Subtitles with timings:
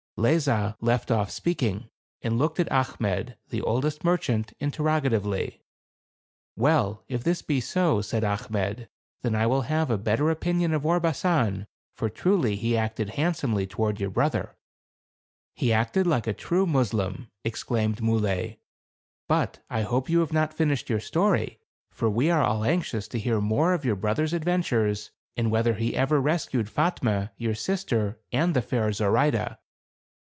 [0.17, 1.89] Lezah left off speaking,
[2.21, 5.63] and looked at Achmet, the oldest merchant, interrogatively.
[6.55, 8.87] "Well, if this be so," said Achmet,
[9.23, 13.99] "then I will have a better opinion of Orbasan; for truly, he acted handsomely toward
[13.99, 14.55] your brother.""
[15.55, 18.59] He acted like a true Mussulman," exclaimed Muley;"
[19.29, 21.57] but I hope you have not finished your story;
[21.89, 25.95] for we are all anxious to hear more of your brother's adventures, and whether he
[25.95, 29.57] ever rescued Fatme, his sister, and the fair Zoraide."